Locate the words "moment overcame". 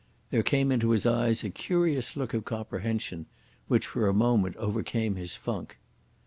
4.15-5.15